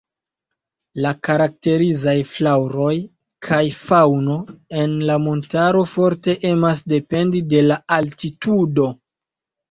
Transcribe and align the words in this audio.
La 1.05 1.09
karakterizaj 1.25 2.13
flaŭro 2.29 2.87
kaj 3.47 3.59
faŭno 3.81 4.37
en 4.83 4.95
la 5.09 5.17
montaro 5.25 5.83
forte 5.91 6.35
emas 6.53 6.81
dependi 6.95 7.43
de 7.53 7.61
la 7.67 7.77
altitudo. 7.99 8.89